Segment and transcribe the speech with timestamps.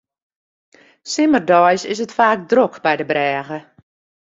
[1.11, 3.59] Simmerdeis is it faak drok by de brêge.